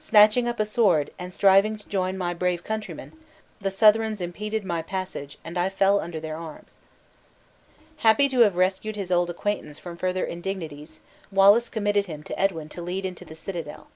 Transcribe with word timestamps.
Snatching 0.00 0.48
up 0.48 0.58
a 0.58 0.64
sword, 0.66 1.12
and 1.16 1.32
striving 1.32 1.78
to 1.78 1.86
join 1.86 2.18
my 2.18 2.34
brave 2.34 2.64
countrymen, 2.64 3.12
the 3.60 3.70
Southrons 3.70 4.20
impeded 4.20 4.64
my 4.64 4.82
passage, 4.82 5.38
and 5.44 5.56
I 5.56 5.68
fell 5.68 6.00
under 6.00 6.18
their 6.18 6.36
arms." 6.36 6.80
Happy 7.98 8.28
to 8.30 8.40
have 8.40 8.56
rescued 8.56 8.96
his 8.96 9.12
old 9.12 9.30
acquaintance 9.30 9.78
from 9.78 9.96
further 9.96 10.24
indignities, 10.24 10.98
Wallace 11.30 11.68
committed 11.68 12.06
him 12.06 12.24
to 12.24 12.36
Edwin 12.36 12.68
to 12.70 12.82
lead 12.82 13.04
into 13.04 13.24
the 13.24 13.36
citadel. 13.36 13.86